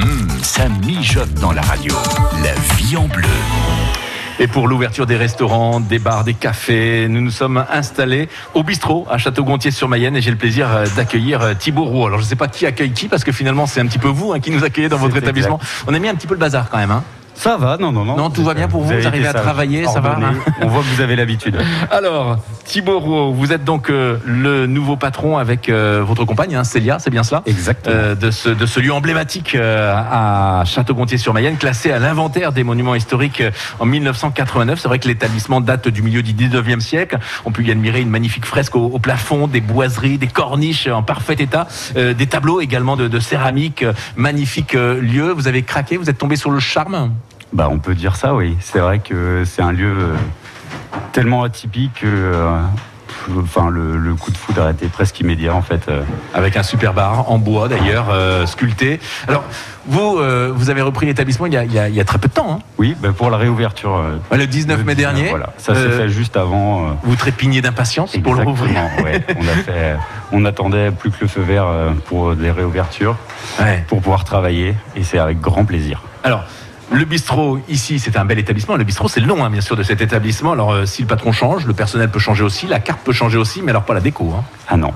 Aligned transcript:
Hum, 0.00 0.28
ça 0.42 0.68
mijote 0.86 1.34
dans 1.34 1.50
la 1.50 1.62
radio. 1.62 1.92
La 2.44 2.54
vie 2.76 2.96
en 2.96 3.08
bleu. 3.08 3.26
Et 4.38 4.46
pour 4.46 4.68
l'ouverture 4.68 5.06
des 5.06 5.16
restaurants, 5.16 5.80
des 5.80 5.98
bars, 5.98 6.22
des 6.22 6.34
cafés, 6.34 7.08
nous 7.08 7.20
nous 7.20 7.32
sommes 7.32 7.64
installés 7.68 8.28
au 8.54 8.62
bistrot 8.62 9.08
à 9.10 9.18
Château-Gontier-sur-Mayenne 9.18 10.16
et 10.16 10.20
j'ai 10.20 10.30
le 10.30 10.36
plaisir 10.36 10.70
euh, 10.70 10.86
d'accueillir 10.94 11.42
euh, 11.42 11.54
Thibaut 11.54 11.84
Roux. 11.84 12.06
Alors 12.06 12.20
je 12.20 12.24
ne 12.24 12.28
sais 12.28 12.36
pas 12.36 12.46
qui 12.46 12.64
accueille 12.64 12.92
qui 12.92 13.08
parce 13.08 13.24
que 13.24 13.32
finalement 13.32 13.66
c'est 13.66 13.80
un 13.80 13.86
petit 13.86 13.98
peu 13.98 14.06
vous 14.06 14.32
hein, 14.32 14.38
qui 14.38 14.52
nous 14.52 14.62
accueillez 14.62 14.88
dans 14.88 14.98
votre 14.98 15.16
établissement. 15.16 15.58
On 15.88 15.94
a 15.94 15.98
mis 15.98 16.08
un 16.08 16.14
petit 16.14 16.28
peu 16.28 16.34
le 16.34 16.40
bazar 16.40 16.70
quand 16.70 16.78
même. 16.78 16.92
Hein. 16.92 17.02
Ça 17.38 17.56
va, 17.56 17.76
non, 17.78 17.92
non, 17.92 18.04
non. 18.04 18.16
Non, 18.16 18.30
tout 18.30 18.42
va 18.42 18.52
bien 18.52 18.66
pour 18.66 18.82
vous, 18.82 18.92
vous 18.92 19.06
arrivez 19.06 19.28
à 19.28 19.32
travailler, 19.32 19.84
ça 19.86 20.00
va, 20.00 20.18
On 20.60 20.66
voit 20.66 20.82
que 20.82 20.88
vous 20.88 21.00
avez 21.00 21.14
l'habitude. 21.14 21.56
Alors 21.88 22.38
Thibaut 22.64 22.98
Roux, 22.98 23.32
vous 23.32 23.52
êtes 23.52 23.62
donc 23.62 23.90
euh, 23.90 24.18
le 24.26 24.66
nouveau 24.66 24.96
patron 24.96 25.38
avec 25.38 25.68
euh, 25.68 26.02
votre 26.04 26.24
compagne 26.24 26.56
hein, 26.56 26.64
Célia, 26.64 26.98
c'est 26.98 27.10
bien 27.10 27.22
cela? 27.22 27.44
Exactement. 27.46 27.94
Euh, 27.96 28.14
de, 28.16 28.32
ce, 28.32 28.48
de 28.48 28.66
ce 28.66 28.80
lieu 28.80 28.92
emblématique 28.92 29.54
à 29.54 30.64
Château-Gontier-sur-Mayenne, 30.66 31.58
classé 31.58 31.92
à 31.92 32.00
l'inventaire 32.00 32.50
des 32.50 32.64
monuments 32.64 32.96
historiques 32.96 33.44
en 33.78 33.86
1989. 33.86 34.80
C'est 34.80 34.88
vrai 34.88 34.98
que 34.98 35.06
l'établissement 35.06 35.60
date 35.60 35.86
du 35.86 36.02
milieu 36.02 36.22
du 36.22 36.32
19e 36.34 36.80
siècle. 36.80 37.20
On 37.44 37.52
peut 37.52 37.62
y 37.62 37.70
admirer 37.70 38.00
une 38.00 38.10
magnifique 38.10 38.46
fresque 38.46 38.74
au, 38.74 38.86
au 38.86 38.98
plafond, 38.98 39.46
des 39.46 39.60
boiseries, 39.60 40.18
des 40.18 40.26
corniches 40.26 40.88
en 40.88 41.04
parfait 41.04 41.36
état, 41.38 41.68
des 41.94 42.26
tableaux 42.26 42.60
également 42.60 42.96
de, 42.96 43.06
de 43.06 43.20
céramique. 43.20 43.84
Magnifique 44.16 44.72
lieu. 44.72 45.30
Vous 45.30 45.46
avez 45.46 45.62
craqué, 45.62 45.96
vous 45.96 46.10
êtes 46.10 46.18
tombé 46.18 46.34
sur 46.34 46.50
le 46.50 46.58
charme? 46.58 47.12
Bah, 47.52 47.68
on 47.70 47.78
peut 47.78 47.94
dire 47.94 48.16
ça, 48.16 48.34
oui. 48.34 48.56
C'est 48.60 48.78
vrai 48.78 48.98
que 48.98 49.42
c'est 49.46 49.62
un 49.62 49.72
lieu 49.72 49.92
euh, 49.98 50.14
tellement 51.12 51.42
atypique 51.42 51.94
que. 52.00 52.06
euh, 52.06 52.60
Enfin, 53.42 53.68
le, 53.68 53.98
le 53.98 54.14
coup 54.14 54.30
de 54.30 54.38
foudre 54.38 54.62
a 54.62 54.70
été 54.70 54.86
presque 54.86 55.20
immédiat 55.20 55.54
en 55.54 55.60
fait. 55.60 55.86
euh. 55.88 56.00
avec 56.32 56.56
un 56.56 56.62
super 56.62 56.94
bar 56.94 57.30
en 57.30 57.36
bois 57.36 57.68
d'ailleurs, 57.68 58.06
euh, 58.10 58.46
sculpté. 58.46 59.00
Alors, 59.26 59.44
vous, 59.86 60.18
euh, 60.18 60.50
vous 60.54 60.70
avez 60.70 60.80
repris 60.80 61.04
l'établissement 61.04 61.44
il, 61.44 61.52
y 61.52 61.56
a- 61.58 61.64
il 61.64 61.72
il 61.90 61.94
y 61.94 62.00
a 62.00 62.04
très 62.04 62.16
peu 62.18 62.28
de 62.28 62.32
temps. 62.32 62.52
hein. 62.52 62.58
Oui, 62.78 62.96
bah, 62.98 63.10
pour 63.14 63.28
la 63.28 63.36
réouverture. 63.36 63.96
euh, 63.96 64.36
Le 64.36 64.46
19 64.46 64.78
le 64.78 64.84
mai 64.84 64.94
19, 64.94 65.12
dernier. 65.14 65.28
Voilà, 65.28 65.50
ça 65.58 65.74
s'est 65.74 65.90
fait 65.90 66.08
juste 66.08 66.38
avant. 66.38 66.96
Vous 67.02 67.16
trépignez 67.16 67.60
d'impatience 67.60 68.16
pour 68.16 68.34
le 68.34 68.44
rouvrir. 68.44 68.78
ouais. 69.04 69.22
on, 69.38 69.42
a 69.42 69.62
fait, 69.62 69.96
on 70.32 70.44
attendait 70.46 70.90
plus 70.90 71.10
que 71.10 71.18
le 71.22 71.28
feu 71.28 71.42
vert 71.42 71.66
pour 72.06 72.32
les 72.32 72.50
réouvertures, 72.50 73.16
Ouais. 73.60 73.84
pour 73.88 74.00
pouvoir 74.00 74.24
travailler, 74.24 74.74
et 74.96 75.02
c'est 75.02 75.18
avec 75.18 75.38
grand 75.40 75.66
plaisir. 75.66 76.00
Alors, 76.24 76.44
le 76.90 77.04
bistrot, 77.04 77.58
ici, 77.68 77.98
c'est 77.98 78.16
un 78.16 78.24
bel 78.24 78.38
établissement. 78.38 78.76
Le 78.76 78.84
bistrot, 78.84 79.08
c'est 79.08 79.20
le 79.20 79.26
nom, 79.26 79.44
hein, 79.44 79.50
bien 79.50 79.60
sûr, 79.60 79.76
de 79.76 79.82
cet 79.82 80.00
établissement. 80.00 80.52
Alors, 80.52 80.72
euh, 80.72 80.86
si 80.86 81.02
le 81.02 81.08
patron 81.08 81.32
change, 81.32 81.66
le 81.66 81.74
personnel 81.74 82.08
peut 82.10 82.18
changer 82.18 82.42
aussi, 82.44 82.66
la 82.66 82.80
carte 82.80 83.00
peut 83.04 83.12
changer 83.12 83.36
aussi, 83.36 83.60
mais 83.62 83.70
alors 83.70 83.84
pas 83.84 83.94
la 83.94 84.00
déco. 84.00 84.32
Hein. 84.36 84.44
Ah 84.68 84.76
non, 84.78 84.92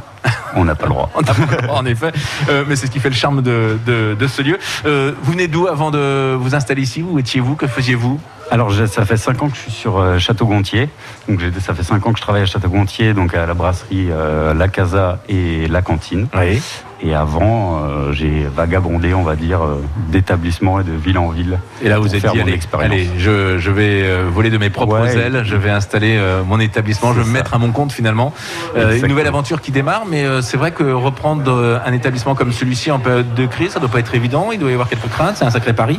on 0.55 0.65
n'a 0.65 0.75
pas 0.75 0.85
le 0.87 0.91
droit. 0.93 1.11
On 1.15 1.21
n'a 1.21 1.35
pas 1.35 1.57
le 1.61 1.67
droit, 1.67 1.79
en 1.79 1.85
effet. 1.87 2.13
Euh, 2.49 2.65
mais 2.67 2.77
c'est 2.77 2.87
ce 2.87 2.91
qui 2.91 2.99
fait 3.01 3.09
le 3.11 3.15
charme 3.15 3.43
de, 3.43 3.79
de- 3.87 4.17
de 4.19 4.27
ce 4.27 4.41
lieu. 4.43 4.59
Euh, 4.87 5.13
vous 5.23 5.33
venez 5.33 5.49
d'où 5.49 5.67
avant 5.67 5.91
de 5.91 6.35
vous 6.39 6.55
installer 6.55 6.83
ici? 6.83 7.03
Où 7.03 7.19
étiez-vous 7.19 7.57
Que 7.57 7.67
faisiez-vous 7.67 8.19
Alors, 8.51 8.73
ça 8.87 9.05
fait 9.05 9.17
5 9.19 9.43
ans 9.43 9.49
que 9.49 9.57
je 9.57 9.61
suis 9.63 9.73
sur 9.73 10.19
Château-Gontier. 10.19 10.89
Donc, 11.29 11.41
ça 11.61 11.75
fait 11.75 11.83
5 11.83 12.07
ans 12.07 12.13
que 12.13 12.19
je 12.19 12.23
travaille 12.23 12.43
à 12.43 12.47
Château-Gontier, 12.47 13.13
donc 13.15 13.35
à 13.35 13.45
la 13.47 13.55
brasserie 13.55 14.09
La 14.55 14.69
Casa 14.69 15.19
et 15.29 15.67
la 15.69 15.83
cantine. 15.83 16.29
Oui. 16.39 16.61
Et 17.05 17.15
avant, 17.15 17.81
euh, 17.83 18.13
j'ai 18.13 18.47
vagabondé, 18.55 19.13
on 19.13 19.25
va 19.25 19.35
dire, 19.35 19.61
euh, 19.63 19.83
d'établissement 20.09 20.79
et 20.79 20.85
de 20.85 20.93
ville 20.93 21.19
en 21.19 21.31
ville. 21.31 21.59
Et 21.83 21.89
là, 21.89 21.99
vous 21.99 22.15
êtes 22.15 22.25
dit, 22.25 22.41
allez, 22.81 23.09
je, 23.19 23.59
je 23.59 23.71
vais 23.73 24.03
euh, 24.05 24.29
voler 24.33 24.51
de 24.51 24.59
mes 24.59 24.71
propres 24.71 25.01
Ouais. 25.01 25.17
ailes, 25.17 25.43
je 25.45 25.57
vais 25.57 25.71
installer 25.71 26.21
mon 26.47 26.61
établissement, 26.61 27.13
je 27.13 27.21
vais 27.21 27.27
me 27.27 27.33
mettre 27.33 27.55
à 27.55 27.59
mon 27.59 27.73
compte 27.73 27.93
finalement. 27.93 28.33
Une 28.77 29.07
nouvelle 29.09 29.27
aventure 29.27 29.61
qui 29.61 29.73
démarre, 29.73 30.05
mais 30.09 30.25
c'est 30.43 30.57
vrai 30.57 30.71
que 30.71 30.85
reprendre 30.85 31.81
un 31.85 31.93
établissement 31.93 32.35
comme 32.35 32.53
celui-ci 32.53 32.91
en 32.91 32.99
période 32.99 33.35
de 33.35 33.47
crise, 33.47 33.71
ça 33.73 33.81
doit 33.81 33.89
pas 33.89 33.99
être 34.01 34.15
évident, 34.15 34.51
il 34.53 34.59
doit 34.59 34.71
y 34.71 34.75
avoir 34.75 34.89
quelques 34.89 35.09
craintes, 35.09 35.37
c'est 35.37 35.45
un 35.45 35.51
sacré 35.51 35.73
pari. 35.73 35.99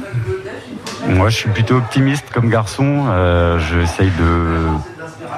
Moi, 1.07 1.29
je 1.29 1.35
suis 1.35 1.49
plutôt 1.49 1.75
optimiste 1.75 2.25
comme 2.33 2.49
garçon. 2.49 3.05
J'essaye 3.57 4.11
de 4.11 4.67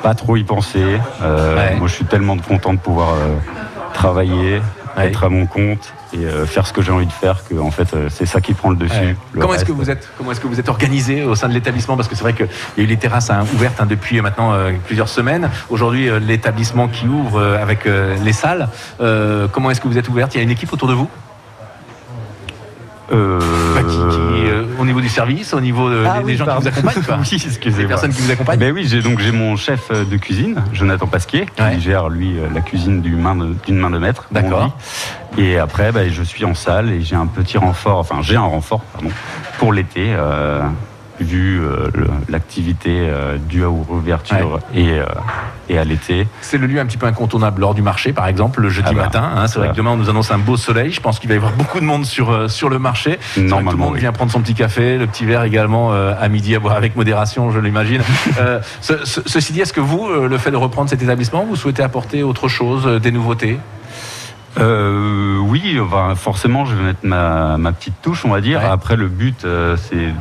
pas 0.03 0.13
trop 0.13 0.35
y 0.35 0.43
penser. 0.43 0.83
Ouais. 1.21 1.75
Moi, 1.77 1.87
je 1.87 1.93
suis 1.93 2.05
tellement 2.05 2.37
content 2.37 2.73
de 2.73 2.79
pouvoir 2.79 3.13
travailler, 3.93 4.61
Ouais. 4.97 5.07
être 5.07 5.23
à 5.25 5.29
mon 5.29 5.45
compte 5.45 5.93
et 6.13 6.19
euh, 6.25 6.45
faire 6.45 6.65
ce 6.65 6.71
que 6.71 6.81
j'ai 6.81 6.91
envie 6.91 7.05
de 7.05 7.11
faire 7.11 7.43
que, 7.47 7.55
en 7.59 7.71
fait, 7.71 7.93
euh, 7.93 8.07
c'est 8.09 8.25
ça 8.25 8.39
qui 8.39 8.53
prend 8.53 8.69
le 8.69 8.77
dessus. 8.77 8.95
Ouais. 8.97 9.15
Le 9.33 9.41
Comment 9.41 9.53
est-ce 9.53 9.65
que 9.65 9.71
vous 9.73 9.89
êtes 9.89 10.07
Comment 10.17 10.31
est-ce 10.31 10.39
que 10.39 10.47
vous 10.47 10.59
êtes 10.59 10.69
organisé 10.69 11.23
au 11.23 11.35
sein 11.35 11.49
de 11.49 11.53
l'établissement? 11.53 11.97
Parce 11.97 12.07
que 12.07 12.15
c'est 12.15 12.21
vrai 12.23 12.33
qu'il 12.33 12.47
y 12.77 12.81
a 12.81 12.83
eu 12.83 12.87
les 12.87 12.95
terrasses 12.97 13.29
hein, 13.29 13.43
ouvertes 13.53 13.81
hein, 13.81 13.87
depuis 13.87 14.19
euh, 14.19 14.21
maintenant 14.21 14.53
euh, 14.53 14.71
plusieurs 14.85 15.09
semaines. 15.09 15.49
Aujourd'hui, 15.69 16.09
l'établissement 16.21 16.87
qui 16.87 17.07
ouvre 17.07 17.41
avec 17.41 17.85
les 17.85 18.33
salles. 18.33 18.69
Comment 18.99 19.71
est-ce 19.71 19.81
que 19.81 19.87
vous 19.87 19.97
êtes 19.97 20.07
ouverte? 20.09 20.33
Il 20.33 20.37
y 20.37 20.41
a 20.41 20.43
une 20.43 20.51
équipe 20.51 20.71
autour 20.71 20.87
de 20.87 20.93
vous? 20.93 21.09
Bah, 23.11 23.81
qui- 23.87 23.97
qui, 23.97 24.49
Au 24.79 24.85
niveau 24.85 25.01
du 25.01 25.09
service, 25.09 25.53
au 25.53 25.61
niveau 25.61 25.89
Ah 26.05 26.19
des, 26.19 26.25
oui, 26.25 26.35
gens 26.37 26.45
pardon. 26.45 26.61
qui 26.61 26.69
vous 26.69 26.77
accompagnent 26.79 27.03
quoi. 27.03 27.17
oui, 27.21 27.27
Les 27.31 27.45
excusez-moi. 27.47 27.87
personnes 27.87 28.13
qui 28.13 28.21
vous 28.21 28.31
accompagnent 28.31 28.59
Ben 28.59 28.73
oui, 28.73 28.85
j'ai 28.87 29.01
donc 29.01 29.19
j'ai 29.19 29.31
mon 29.31 29.55
chef 29.55 29.87
euh, 29.91 30.03
de 30.05 30.17
cuisine, 30.17 30.61
Jonathan 30.73 31.07
Pasquier, 31.07 31.45
qui 31.55 31.61
Ouais. 31.61 31.79
gère 31.79 32.09
lui 32.09 32.37
euh, 32.37 32.47
la 32.53 32.61
cuisine 32.61 33.01
du 33.01 33.15
main 33.15 33.35
de- 33.35 33.55
d'une 33.65 33.77
main 33.77 33.89
de 33.89 33.97
maître. 33.99 34.25
D'accord. 34.31 34.77
Et 35.37 35.57
après, 35.57 35.91
ben, 35.91 36.09
je 36.11 36.23
suis 36.23 36.45
en 36.45 36.53
salle 36.53 36.91
et 36.91 37.01
j'ai 37.01 37.15
un 37.15 37.27
petit 37.27 37.57
renfort, 37.57 37.99
enfin 37.99 38.17
j'ai 38.21 38.35
un 38.35 38.41
renfort 38.41 38.81
pardon, 38.93 39.09
pour 39.57 39.73
l'été, 39.73 40.07
euh, 40.13 40.61
vu 41.19 41.61
euh, 41.61 41.87
l'activité 42.29 42.89
euh, 43.09 43.37
due 43.37 43.63
à 43.63 43.67
l'ouverture 43.67 44.59
et, 44.73 44.91
euh, 44.99 45.05
et 45.69 45.77
à 45.77 45.83
l'été. 45.83 46.27
C'est 46.41 46.57
le 46.57 46.67
lieu 46.67 46.79
un 46.79 46.85
petit 46.85 46.97
peu 46.97 47.05
incontournable 47.05 47.61
lors 47.61 47.73
du 47.73 47.81
marché, 47.81 48.11
par 48.13 48.27
exemple, 48.27 48.61
le 48.61 48.69
jeudi 48.69 48.89
Ah 48.91 48.93
bah, 48.93 49.03
matin. 49.03 49.31
hein. 49.35 49.47
c'est 49.47 49.59
vrai 49.59 49.69
que 49.69 49.75
demain, 49.75 49.91
on 49.91 49.97
nous 49.97 50.09
annonce 50.09 50.31
un 50.31 50.37
beau 50.37 50.57
soleil. 50.57 50.91
Je 50.91 50.99
pense 50.99 51.19
qu'il 51.19 51.29
va 51.29 51.35
y 51.35 51.37
avoir 51.37 51.53
beaucoup 51.57 51.79
de 51.79 51.85
monde 51.85 52.05
sur, 52.05 52.49
sur 52.51 52.69
le 52.69 52.79
marché. 52.79 53.11
Vrai 53.11 53.17
que 53.17 53.33
tout 53.35 53.41
le 53.41 53.47
Normalement, 53.49 53.85
monde 53.85 53.93
oui. 53.95 53.99
vient 54.01 54.11
prendre 54.11 54.31
son 54.31 54.41
petit 54.41 54.53
café, 54.55 54.97
le 54.97 55.07
petit 55.07 55.25
verre 55.25 55.43
également 55.43 55.91
à 55.93 56.27
midi 56.27 56.53
à 56.55 56.59
boire 56.59 56.75
avec 56.75 56.95
modération, 56.95 57.51
je 57.51 57.59
l'imagine. 57.59 58.01
Ce- 58.81 59.05
ce- 59.05 59.21
ceci 59.25 59.53
dit, 59.53 59.61
est-ce 59.61 59.73
que 59.73 59.79
vous, 59.81 60.07
le 60.09 60.37
fait 60.37 60.51
de 60.51 60.55
reprendre 60.57 60.89
cet 60.89 61.01
établissement, 61.01 61.45
vous 61.45 61.55
souhaitez 61.55 61.81
apporter 61.83 62.23
autre 62.23 62.47
chose, 62.47 62.85
des 63.01 63.11
nouveautés? 63.11 63.57
Euh, 64.57 65.37
oui, 65.39 65.79
enfin, 65.81 66.15
forcément, 66.15 66.65
je 66.65 66.75
vais 66.75 66.83
mettre 66.83 66.99
ma, 67.03 67.57
ma 67.57 67.71
petite 67.71 67.95
touche, 68.01 68.23
on 68.25 68.29
va 68.29 68.41
dire. 68.41 68.59
Ouais. 68.59 68.65
Après, 68.69 68.95
le 68.95 69.07
but, 69.07 69.43
euh, 69.43 69.75
c'est 69.77 70.13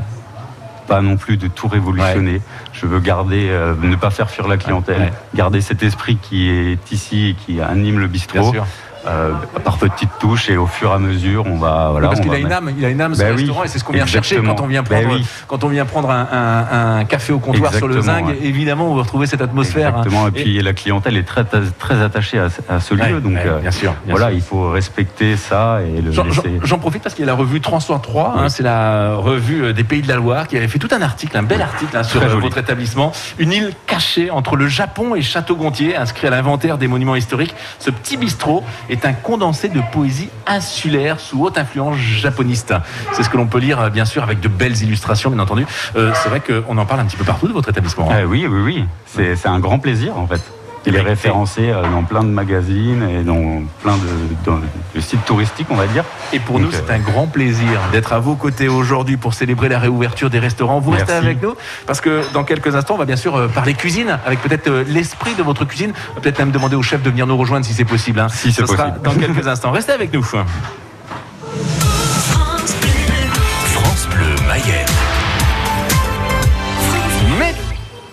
pas 0.87 1.00
non 1.00 1.17
plus 1.17 1.37
de 1.37 1.49
tout 1.49 1.69
révolutionner. 1.69 2.41
Je 2.72 2.87
veux 2.87 3.00
garder, 3.00 3.49
euh, 3.50 3.75
ne 3.81 3.97
pas 3.97 4.11
faire 4.11 4.31
fuir 4.31 4.49
la 4.49 4.56
clientèle, 4.56 5.00
Ouais. 5.00 5.12
garder 5.34 5.61
cet 5.61 5.83
esprit 5.83 6.17
qui 6.17 6.50
est 6.50 6.93
ici 6.93 7.31
et 7.31 7.34
qui 7.34 7.61
anime 7.61 7.99
le 7.99 8.06
Bien 8.06 8.12
bistrot. 8.12 8.53
Euh, 9.06 9.32
par 9.65 9.78
petites 9.78 10.10
touches 10.19 10.48
et 10.50 10.56
au 10.56 10.66
fur 10.66 10.91
et 10.91 10.94
à 10.94 10.98
mesure, 10.98 11.44
on 11.47 11.56
va. 11.56 11.88
Voilà, 11.91 12.09
Parce 12.09 12.20
on 12.20 12.22
qu'il 12.25 12.32
a 12.34 12.38
une 12.38 12.53
âme, 12.53 12.70
il 12.76 12.84
a 12.84 12.88
une 12.88 13.00
âme 13.00 13.15
ce 13.15 13.20
Ben 13.20 13.31
oui, 13.32 13.37
restaurant 13.42 13.65
et 13.65 13.69
c'est 13.69 13.78
ce 13.78 13.84
qu'on 13.84 13.92
vient 13.92 14.06
chercher 14.06 14.37
quand 14.42 14.60
on 14.60 14.66
vient 14.66 14.82
Ben 14.82 15.03
prendre, 15.03 15.16
oui. 15.19 15.26
quand 15.47 15.65
on 15.65 15.69
vient 15.69 15.84
prendre 15.84 16.10
un, 16.10 16.26
un- 16.32 16.98
un 17.00 17.04
café 17.04 17.32
au 17.32 17.38
comptoir 17.38 17.75
sur 17.75 17.88
le 17.88 18.00
zinc. 18.00 18.26
ouais. 18.26 18.38
Évidemment, 18.43 18.91
on 18.91 18.94
va 18.94 19.03
retrouver 19.03 19.26
cette 19.26 19.43
atmosphère. 19.43 19.88
Exactement. 19.88 20.28
Et 20.28 20.31
puis 20.31 20.62
la 20.62 20.72
clientèle 20.72 21.16
est 21.16 21.22
très, 21.25 21.44
très 21.44 22.00
attachée 22.03 22.38
à, 22.38 22.48
à 22.69 22.81
ce 22.81 22.94
Ouais, 22.94 23.10
lieu. 23.10 23.20
donc, 23.20 23.34
ouais, 23.34 23.43
euh, 23.47 23.59
bien 23.60 23.70
sûr. 23.70 23.93
bien 24.04 24.14
voilà, 24.14 24.28
sûr. 24.28 24.37
il 24.37 24.43
faut 24.43 24.70
respecter 24.70 25.37
ça 25.37 25.78
et 25.82 26.00
le 26.00 26.12
J'en- 26.12 26.25
laisser. 26.25 26.60
profite 26.81 27.03
parce 27.03 27.14
qu'il 27.14 27.25
y 27.25 27.28
a 27.28 27.31
la 27.32 27.37
revue 27.38 27.60
303, 27.60 28.34
hein, 28.37 28.41
Oui. 28.44 28.50
c'est 28.50 28.62
la 28.62 29.14
revue 29.16 29.64
euh, 29.64 29.72
des 29.72 29.84
Pays 29.84 30.03
de 30.03 30.09
la 30.09 30.16
Loire 30.16 30.47
qui 30.48 30.56
avait 30.56 30.69
fait 30.69 30.78
tout 30.78 30.88
un 30.93 31.03
article, 31.03 31.37
un 31.37 31.43
bel 31.43 31.60
article 31.62 31.97
hein, 31.97 32.03
sur 32.03 32.20
joli. 32.28 32.41
votre 32.43 32.59
établissement. 32.59 33.12
Une 33.38 33.53
île 33.53 33.72
cachée 33.87 34.31
entre 34.31 34.56
le 34.56 34.66
Japon 34.69 35.14
et 35.14 35.22
Château-Gontier, 35.22 35.97
inscrit 35.97 36.26
à 36.26 36.31
l'inventaire 36.31 36.78
des 36.78 36.88
monuments 36.88 37.16
historiques. 37.16 37.54
Ce 37.78 37.91
petit 37.91 38.16
bistrot 38.16 38.62
est 38.88 38.94
un 39.05 39.12
condensé 39.12 39.69
de 39.69 39.81
poésie 39.93 40.28
insulaire 40.47 41.21
sous 41.21 41.43
haute 41.44 41.59
influence 41.59 41.97
japoniste. 41.97 42.75
C'est 43.12 43.22
ce 43.22 43.28
que 43.28 43.37
l'on 43.37 43.47
peut 43.47 43.59
lire, 43.59 43.81
euh, 43.81 43.91
bien 43.91 44.05
sûr, 44.05 44.22
avec 44.22 44.41
de 44.41 44.49
belles 44.49 44.81
illustrations, 44.82 45.31
bien 45.31 45.41
entendu. 45.41 45.66
Euh, 45.97 46.12
c'est 46.22 46.28
vrai 46.28 46.41
qu'on 46.41 46.78
en 46.78 46.87
parle 46.87 47.00
un 47.00 47.05
petit 47.06 47.16
peu 47.16 47.25
partout 47.25 47.49
de 47.49 47.53
votre 47.53 47.69
établissement. 47.69 48.09
hein. 48.10 48.16
Ah 48.22 48.27
oui, 48.27 48.47
oui, 48.49 48.60
oui. 48.62 48.84
C'est 49.06 49.47
un 49.47 49.59
grand 49.60 49.78
plaisir 49.78 50.16
en 50.19 50.27
fait. 50.27 50.41
Il 50.87 50.95
est 50.97 51.00
référencé 51.00 51.71
euh, 51.71 51.83
dans 51.91 52.03
plein 52.03 52.22
de 52.22 52.28
magazines 52.28 53.03
et 53.09 53.22
dans 53.22 53.62
plein 53.83 53.97
de, 53.97 54.00
dans- 54.45 54.61
de 54.95 55.00
sites 55.00 55.25
touristiques, 55.25 55.67
on 55.71 55.77
va 55.77 55.87
dire. 55.87 56.05
Et 56.33 56.39
pour 56.39 56.56
Donc, 56.59 56.67
nous, 56.67 56.72
c'est 56.72 56.91
euh, 56.91 56.95
un 56.97 56.99
grand 56.99 57.27
plaisir 57.27 57.81
d'être 57.93 58.12
à 58.12 58.19
vos 58.19 58.34
côtés 58.34 58.69
aujourd'hui 58.69 59.17
pour 59.17 59.32
célébrer 59.35 59.69
la 59.69 59.79
réouverture 59.79 60.29
des 60.31 60.38
restaurants. 60.38 60.81
Vous 60.81 60.91
restez 60.91 61.12
avec 61.12 61.43
nous 61.43 61.55
parce 61.87 62.00
que 62.00 62.23
dans 62.32 62.44
quelques 62.44 62.75
instants, 62.76 62.94
on 62.94 62.99
va 62.99 63.05
bien 63.06 63.17
sûr 63.17 63.35
euh, 63.37 63.49
parler 63.49 63.75
cuisine 63.75 64.19
avec 64.26 64.41
peut-être 64.41 64.70
l'esprit 64.88 65.35
de 65.35 65.43
votre 65.43 65.64
cuisine. 65.64 65.93
On 66.12 66.14
va 66.17 66.20
Peut-être 66.20 66.38
même 66.38 66.50
demander 66.50 66.76
au 66.76 66.82
chef 66.82 67.03
de 67.03 67.11
venir 67.11 67.26
nous 67.26 67.37
rejoindre 67.37 67.64
si 67.67 67.73
c'est 67.75 67.85
possible. 67.85 68.20
hein. 68.20 68.29
Si 68.29 68.53
c'est 68.53 68.61
Ce 68.62 68.67
sera 68.67 68.88
possible. 68.91 69.03
dans 69.05 69.14
quelques 69.35 69.47
instants. 69.49 69.70
Restez 69.73 69.93
avec 69.93 70.12
nous. 70.12 70.25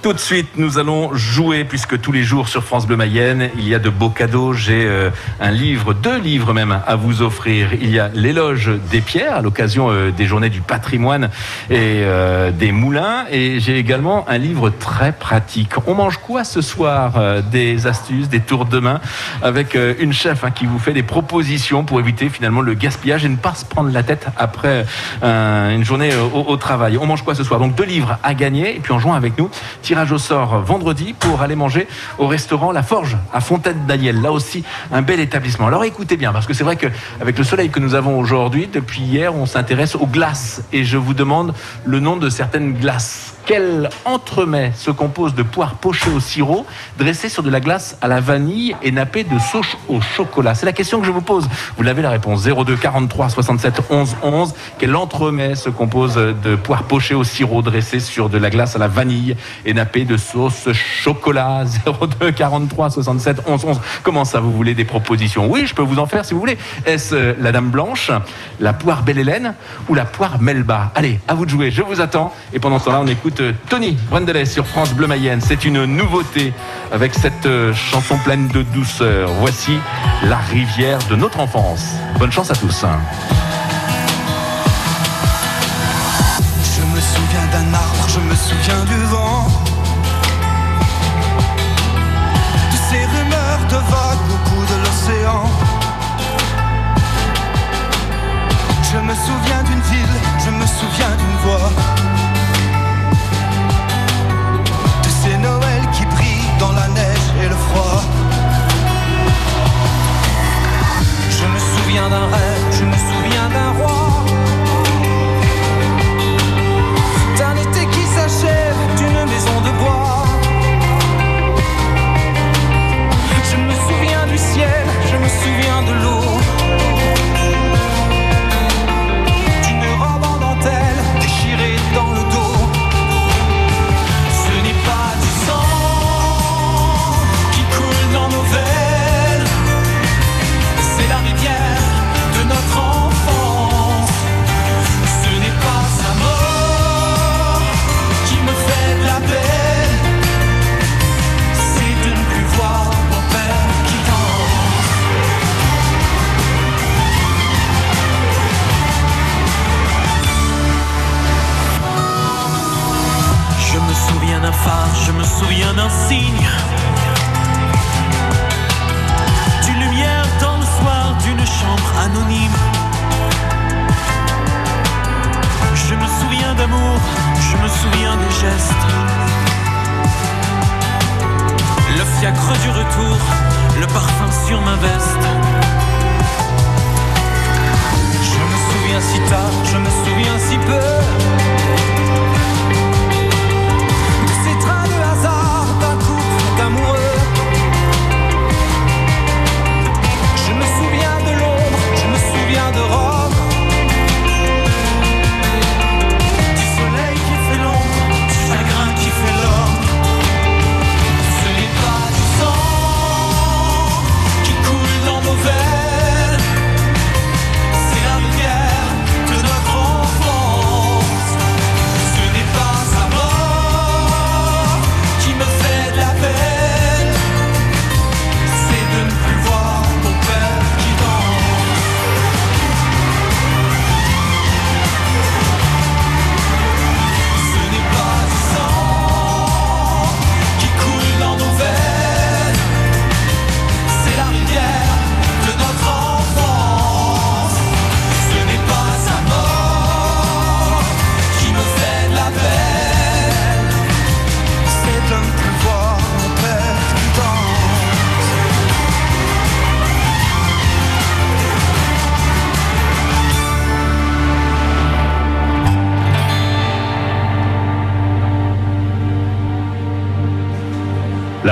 Tout 0.01 0.13
de 0.13 0.17
suite, 0.17 0.57
nous 0.57 0.79
allons 0.79 1.13
jouer, 1.13 1.63
puisque 1.63 2.01
tous 2.01 2.11
les 2.11 2.23
jours 2.23 2.47
sur 2.47 2.63
France 2.63 2.87
Bleu 2.87 2.95
Mayenne, 2.95 3.51
il 3.55 3.67
y 3.67 3.75
a 3.75 3.79
de 3.79 3.91
beaux 3.91 4.09
cadeaux. 4.09 4.51
J'ai 4.51 4.83
euh, 4.87 5.11
un 5.39 5.51
livre, 5.51 5.93
deux 5.93 6.17
livres 6.17 6.55
même, 6.55 6.79
à 6.87 6.95
vous 6.95 7.21
offrir. 7.21 7.75
Il 7.79 7.91
y 7.91 7.99
a 7.99 8.09
l'éloge 8.11 8.71
des 8.89 8.99
pierres, 8.99 9.35
à 9.35 9.41
l'occasion 9.43 9.91
euh, 9.91 10.09
des 10.09 10.25
journées 10.25 10.49
du 10.49 10.61
patrimoine 10.61 11.25
et 11.69 12.01
euh, 12.01 12.49
des 12.49 12.71
moulins. 12.71 13.25
Et 13.29 13.59
j'ai 13.59 13.77
également 13.77 14.27
un 14.27 14.39
livre 14.39 14.71
très 14.71 15.11
pratique. 15.11 15.73
On 15.85 15.93
mange 15.93 16.17
quoi 16.17 16.45
ce 16.45 16.61
soir 16.61 17.43
Des 17.51 17.85
astuces, 17.85 18.27
des 18.27 18.39
tours 18.39 18.65
de 18.65 18.79
main, 18.79 19.01
avec 19.43 19.77
une 19.99 20.13
chef 20.13 20.43
hein, 20.43 20.49
qui 20.49 20.65
vous 20.65 20.79
fait 20.79 20.93
des 20.93 21.03
propositions 21.03 21.83
pour 21.83 21.99
éviter 21.99 22.29
finalement 22.29 22.61
le 22.61 22.73
gaspillage 22.73 23.23
et 23.23 23.29
ne 23.29 23.35
pas 23.35 23.53
se 23.53 23.65
prendre 23.65 23.91
la 23.91 24.01
tête 24.01 24.25
après 24.35 24.83
une 25.21 25.83
journée 25.83 26.09
au, 26.15 26.39
au, 26.39 26.57
travail. 26.57 26.97
On 26.97 27.05
mange 27.05 27.21
quoi 27.21 27.35
ce 27.35 27.43
soir? 27.43 27.59
Donc 27.59 27.75
deux 27.75 27.85
livres 27.85 28.17
à 28.23 28.33
gagner, 28.33 28.75
et 28.75 28.79
puis 28.79 28.93
en 28.93 28.99
jouant 28.99 29.13
avec 29.13 29.37
nous, 29.37 29.51
tirage 29.91 30.13
au 30.13 30.19
sort 30.19 30.61
vendredi 30.61 31.11
pour 31.11 31.41
aller 31.41 31.57
manger 31.57 31.85
au 32.17 32.25
restaurant 32.25 32.71
La 32.71 32.81
Forge 32.81 33.17
à 33.33 33.41
Fontaine-Daniel. 33.41 34.21
Là 34.21 34.31
aussi, 34.31 34.63
un 34.89 35.01
bel 35.01 35.19
établissement. 35.19 35.67
Alors 35.67 35.83
écoutez 35.83 36.15
bien, 36.15 36.31
parce 36.31 36.47
que 36.47 36.53
c'est 36.53 36.63
vrai 36.63 36.77
qu'avec 36.77 37.37
le 37.37 37.43
soleil 37.43 37.69
que 37.69 37.81
nous 37.81 37.93
avons 37.93 38.17
aujourd'hui, 38.17 38.69
depuis 38.71 39.01
hier, 39.01 39.35
on 39.35 39.45
s'intéresse 39.45 39.95
aux 39.95 40.07
glaces. 40.07 40.63
Et 40.71 40.85
je 40.85 40.95
vous 40.95 41.13
demande 41.13 41.53
le 41.83 41.99
nom 41.99 42.15
de 42.15 42.29
certaines 42.29 42.71
glaces. 42.71 43.33
Quel 43.45 43.89
entremets 44.05 44.71
se 44.75 44.91
compose 44.91 45.35
de 45.35 45.43
poires 45.43 45.75
pochées 45.75 46.09
au 46.09 46.19
sirop, 46.19 46.65
dressées 46.97 47.29
sur 47.29 47.43
de 47.43 47.49
la 47.49 47.59
glace 47.59 47.97
à 48.01 48.07
la 48.07 48.19
vanille 48.19 48.75
et 48.83 48.91
nappées 48.91 49.23
de 49.23 49.39
sauce 49.39 49.77
au 49.89 49.99
chocolat 49.99 50.55
C'est 50.55 50.65
la 50.65 50.73
question 50.73 50.99
que 50.99 51.05
je 51.05 51.11
vous 51.11 51.21
pose. 51.21 51.47
Vous 51.77 51.83
l'avez 51.83 52.01
la 52.01 52.09
réponse 52.09 52.43
02 52.43 52.75
43 52.75 53.29
67 53.29 53.81
11 53.89 54.15
11. 54.23 54.53
Quel 54.77 54.95
entremets 54.95 55.55
se 55.55 55.69
compose 55.69 56.15
de 56.15 56.55
poires 56.55 56.83
pochées 56.83 57.15
au 57.15 57.23
sirop, 57.23 57.61
dressées 57.61 57.99
sur 57.99 58.29
de 58.29 58.37
la 58.37 58.49
glace 58.49 58.75
à 58.75 58.79
la 58.79 58.87
vanille 58.87 59.35
et 59.65 59.73
nappées 59.73 60.05
de 60.05 60.17
sauce 60.17 60.71
chocolat 60.73 61.63
02 62.19 62.31
43 62.31 62.89
67 62.89 63.41
11 63.47 63.65
11. 63.65 63.79
Comment 64.03 64.25
ça, 64.25 64.39
vous 64.39 64.51
voulez 64.51 64.75
des 64.75 64.85
propositions? 64.85 65.49
Oui, 65.49 65.65
je 65.65 65.73
peux 65.73 65.81
vous 65.81 65.99
en 65.99 66.05
faire 66.05 66.25
si 66.25 66.33
vous 66.33 66.39
voulez. 66.39 66.57
Est-ce 66.85 67.15
euh, 67.15 67.33
la 67.39 67.51
Dame 67.51 67.69
Blanche, 67.69 68.11
la 68.59 68.73
poire 68.73 69.03
Belle 69.03 69.19
Hélène 69.19 69.55
ou 69.89 69.95
la 69.95 70.05
poire 70.05 70.41
Melba? 70.41 70.91
Allez, 70.95 71.19
à 71.27 71.33
vous 71.33 71.45
de 71.45 71.49
jouer. 71.49 71.71
Je 71.71 71.81
vous 71.81 72.01
attends. 72.01 72.33
Et 72.53 72.59
pendant 72.59 72.79
ce 72.79 72.85
temps-là, 72.85 73.01
on 73.01 73.07
écoute 73.07 73.30
Tony 73.69 73.97
Brendelet 74.09 74.45
sur 74.45 74.65
France 74.65 74.93
Bleu 74.93 75.07
Mayenne. 75.07 75.41
C'est 75.41 75.65
une 75.65 75.85
nouveauté 75.85 76.53
avec 76.91 77.13
cette 77.13 77.45
euh, 77.45 77.73
chanson 77.73 78.17
pleine 78.17 78.47
de 78.47 78.63
douceur. 78.63 79.29
Voici 79.39 79.77
La 80.23 80.37
rivière 80.37 80.99
de 81.09 81.15
notre 81.15 81.39
enfance. 81.39 81.93
Bonne 82.19 82.31
chance 82.31 82.51
à 82.51 82.55
tous. 82.55 82.85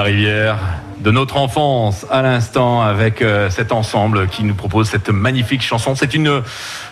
Rivière 0.10 0.58
de 1.02 1.12
notre 1.12 1.38
enfance 1.38 2.08
à 2.10 2.24
l'instant 2.24 2.82
avec 2.82 3.22
euh, 3.22 3.52
cet 3.52 3.72
ensemble 3.72 4.28
qui 4.28 4.44
nous 4.44 4.56
propose 4.56 4.90
cette 4.90 5.10
magnifique 5.10 5.62
chanson. 5.62 5.94
C'est 5.94 6.16
une, 6.16 6.42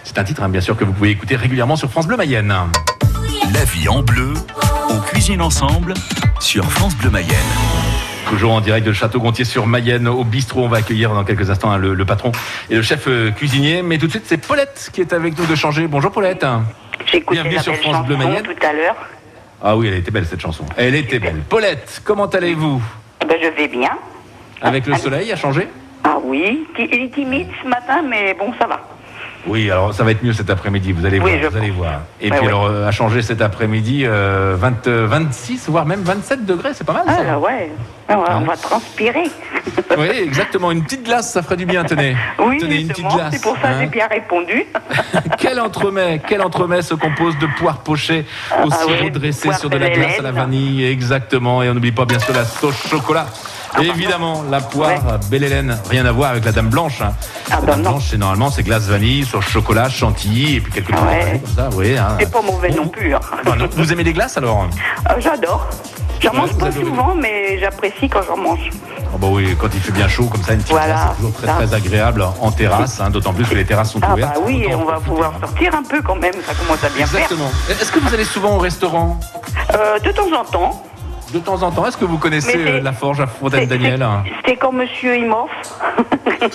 c'est 0.04 0.20
un 0.20 0.24
titre 0.24 0.44
hein, 0.44 0.50
bien 0.50 0.62
sûr 0.62 0.78
que 0.78 0.84
vous 0.84 0.94
pouvez 0.94 1.10
écouter 1.10 1.36
régulièrement 1.36 1.76
sur 1.76 1.90
France 1.90 2.06
Bleu 2.06 2.16
Mayenne. 2.16 2.54
La 3.56 3.64
vie 3.64 3.90
en 3.90 4.04
bleu, 4.04 4.36
on 4.92 5.00
cuisine 5.00 5.42
ensemble 5.42 5.96
sur 6.40 6.66
France 6.66 6.96
Bleu 6.96 7.10
Mayenne. 7.10 7.34
Toujours 8.30 8.52
en 8.52 8.62
direct 8.62 8.86
de 8.86 8.94
Château-Gontier 8.94 9.46
sur 9.46 9.66
Mayenne, 9.66 10.08
au 10.08 10.24
bistrot. 10.24 10.66
On 10.66 10.68
va 10.68 10.78
accueillir 10.78 11.16
dans 11.16 11.24
quelques 11.24 11.50
instants 11.50 11.72
hein, 11.72 11.78
le, 11.80 12.06
patron 12.06 12.32
et 12.70 12.76
le 12.76 12.84
chef 12.84 13.08
euh, 13.08 13.32
cuisinier. 13.32 13.82
Mais 13.82 13.98
tout 13.98 14.06
de 14.06 14.12
suite, 14.12 14.26
c'est 14.28 14.38
Paulette 14.38 14.92
qui 14.94 15.02
est 15.02 15.12
avec 15.12 15.36
nous 15.40 15.48
de 15.48 15.56
changer. 15.56 15.88
Bonjour 15.88 16.12
Paulette. 16.12 16.46
J'ai 17.08 17.18
écouté 17.18 17.42
Bienvenue 17.42 17.64
sur 17.64 17.76
France 17.78 18.06
Bleu 18.06 18.16
Mayenne. 18.16 18.44
tout 18.44 18.66
à 18.66 18.74
l'heure. 18.74 18.96
Ah 19.64 19.76
oui, 19.76 19.88
elle 19.88 19.96
était 19.96 20.12
belle 20.12 20.28
cette 20.28 20.40
chanson. 20.40 20.66
Elle 20.78 20.94
était 20.94 21.18
belle. 21.18 21.42
Paulette, 21.50 22.02
comment 22.04 22.28
allez-vous? 22.28 22.80
Ben, 23.26 23.38
je 23.42 23.48
vais 23.48 23.68
bien. 23.68 23.98
Avec 24.62 24.86
le 24.88 24.96
soleil 24.96 25.32
a 25.32 25.36
changé? 25.36 25.68
Ah 26.04 26.18
oui, 26.24 26.66
il 26.78 27.04
est 27.04 27.14
timide 27.14 27.48
ce 27.62 27.68
matin, 27.68 28.02
mais 28.02 28.34
bon, 28.34 28.54
ça 28.60 28.68
va. 28.68 28.80
Oui, 29.48 29.72
alors 29.72 29.94
ça 29.94 30.04
va 30.04 30.12
être 30.12 30.24
mieux 30.24 30.34
cet 30.34 30.50
après-midi, 30.50 30.92
vous 30.92 31.06
allez 31.06 31.20
Oui, 31.20 31.38
voir. 31.38 31.52
Vous 31.52 31.58
allez 31.58 31.72
voir. 31.72 32.02
Et 32.22 32.32
Ouais, 32.32 32.38
puis 32.38 32.48
alors, 32.48 32.66
euh, 32.66 32.88
a 32.88 32.92
changé 32.92 33.22
cet 33.22 33.42
après-midi, 33.42 34.04
euh, 34.06 34.56
20, 34.58 34.88
euh, 34.88 35.08
26, 35.08 35.70
voire 35.70 35.86
même 35.86 36.02
27 36.02 36.46
degrés, 36.46 36.72
c'est 36.74 36.84
pas 36.84 36.94
mal 36.94 37.06
ça. 37.06 37.22
Ah 37.30 37.40
ouais. 37.40 37.72
On 38.10 38.42
va 38.42 38.58
transpirer. 38.58 39.24
Oui, 39.98 40.08
exactement. 40.08 40.72
Une 40.72 40.84
petite 40.84 41.04
glace, 41.04 41.32
ça 41.34 41.42
ferait 41.42 41.58
du 41.58 41.66
bien, 41.66 41.84
tenez. 41.84 42.16
Oui, 42.40 42.58
tenez, 42.58 42.82
une 42.82 42.88
petite 42.88 43.08
glace. 43.08 43.34
c'est 43.34 43.42
pour 43.42 43.56
ça 43.56 43.62
que 43.62 43.68
hein. 43.68 43.78
j'ai 43.82 43.88
bien 43.88 44.08
répondu. 44.08 44.66
quel 45.40 45.60
entremets, 45.60 46.22
quel 46.26 46.42
entremets 46.42 46.82
se 46.82 46.94
compose 46.94 47.38
de 47.40 47.48
poires 47.58 47.80
pochées 47.80 48.26
au 48.64 48.70
Ah 48.72 48.76
sirop 48.76 49.04
oui, 49.04 49.12
dressé 49.12 49.52
sur 49.54 49.70
de 49.70 49.78
la 49.78 49.90
glace 49.90 50.20
à 50.20 50.22
la 50.22 50.32
vanille, 50.32 50.86
exactement. 50.86 51.64
Et 51.64 51.70
on 51.70 51.74
n'oublie 51.74 51.92
pas 51.92 52.06
bien 52.06 52.20
sûr 52.20 52.34
la 52.34 52.46
sauce 52.46 52.88
chocolat. 52.88 53.28
Ah 53.76 53.82
Évidemment, 53.84 54.44
la 54.50 54.60
poire 54.62 55.20
Belle 55.30 55.44
Hélène, 55.44 55.78
rien 55.90 56.06
à 56.06 56.12
voir 56.12 56.32
avec 56.32 56.46
la 56.46 56.52
Dame 56.52 56.70
Blanche. 56.70 57.02
hein. 57.02 57.14
Ah 57.52 57.56
la 57.56 57.62
bah 57.62 57.66
Dame. 57.74 57.82
Blanche, 57.82 58.04
c'est 58.10 58.18
normalement 58.18 58.50
c'est 58.50 58.64
glace 58.64 58.84
vanille, 58.84 59.26
sauce 59.26 59.46
chocolat, 59.46 59.90
chantilly 59.90 60.56
et 60.56 60.62
puis 60.62 60.72
quelques 60.72 60.92
trucs 60.92 61.08
Ouais. 61.08 61.42
comme 61.44 61.54
ça. 61.56 61.70
Oui, 61.76 61.98
hein. 61.98 62.16
C'est 62.20 62.32
pas 62.32 62.42
mauvais 62.42 62.70
non 62.72 62.88
plus. 62.88 63.14
hein. 63.14 63.20
Vous 63.76 63.92
aimez 63.94 64.04
les 64.04 64.14
glaces 64.14 64.38
alors? 64.38 64.68
Ah, 65.06 65.16
J'adore. 65.20 65.68
J'en 66.20 66.34
mange 66.34 66.58
pas 66.58 66.72
souvent, 66.72 67.14
mais 67.14 67.60
j'apprécie 67.60 68.10
quand 68.10 68.22
j'en 68.28 68.38
mange. 68.38 68.72
Oh 69.14 69.18
bah 69.20 69.28
oui, 69.30 69.56
quand 69.60 69.68
il 69.72 69.80
fait 69.80 69.92
bien 69.92 70.08
chaud 70.08 70.26
comme 70.26 70.42
ça, 70.44 70.54
une 70.54 70.60
petite 70.60 70.72
Voilà, 70.72 70.88
glace, 70.88 71.02
c'est 71.12 71.16
toujours 71.18 71.34
très 71.34 71.48
très 71.48 71.74
agréable 71.76 72.26
en 72.42 72.52
terrasse, 72.52 73.00
hein, 73.00 73.12
d'autant 73.12 73.34
plus 73.34 73.46
que 73.46 73.54
les 73.54 73.66
terrasses 73.66 73.92
sont 73.92 74.00
Ah 74.02 74.14
ouvertes. 74.14 74.34
bah 74.34 74.42
oui, 74.46 74.66
on 74.74 74.84
va 74.84 75.00
pouvoir 75.00 75.34
sortir 75.40 75.76
un 75.76 75.84
peu 75.84 76.02
quand 76.02 76.16
même, 76.16 76.34
ça 76.46 76.56
commence 76.56 76.84
à 76.84 76.90
bien 76.90 77.06
Exactement. 77.06 77.50
Est-ce 77.70 77.92
que 77.92 78.00
vous 78.00 78.12
allez 78.14 78.26
souvent 78.26 78.56
au 78.56 78.60
restaurant? 78.60 79.20
Faire. 79.70 79.80
Euh, 79.80 80.00
de 80.00 80.12
temps 80.12 80.28
en 80.36 80.44
temps. 80.44 80.84
De 81.34 81.40
temps 81.40 81.62
en 81.62 81.72
temps, 81.72 81.86
est-ce 81.86 81.98
que 81.98 82.06
vous 82.06 82.18
connaissez 82.18 82.56
euh, 82.58 82.82
la 82.82 82.94
forge 82.94 83.20
à 83.20 83.28
Fontaine-Daniel 83.28 84.00
c'est- 84.24 84.32
C'était 84.38 84.56
quand 84.56 84.72
monsieur 84.72 85.18
il 85.18 85.26
m'offre. 85.28 85.52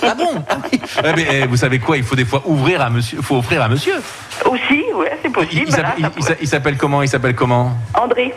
Ah 0.03 0.15
bon 0.15 0.43
Ah 0.49 0.57
oui. 0.73 0.81
Ouais, 1.05 1.13
mais, 1.15 1.27
eh, 1.43 1.47
Vous 1.47 1.57
savez 1.59 1.79
quoi 1.79 1.97
Il 1.99 2.03
faut 2.05 2.17
des 2.17 2.25
fois 2.25 2.43
ouvrir 2.47 2.81
à 2.81 2.89
monsieur. 2.89 3.21
faut 3.21 3.37
offrir 3.37 3.61
à 3.63 3.69
monsieur. 3.69 3.95
Aussi, 4.47 4.85
ouais, 4.95 5.19
c'est 5.23 5.31
possible. 5.31 5.67
il 6.41 6.49
s'appelle- 6.49 6.77
comment 6.79 7.03
Il 7.03 7.09
s'appelle 7.09 7.35
comment? 7.35 7.73
André. 7.95 8.33